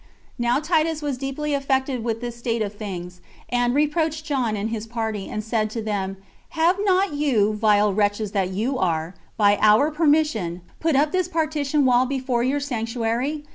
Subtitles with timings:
[0.39, 4.87] Now Titus was deeply affected with this state of things, and reproached John and his
[4.87, 6.17] party, and said to them,
[6.57, 11.85] "Have not you, vile wretches that you are, by our permission, put up this partition
[11.85, 13.43] wall before your sanctuary?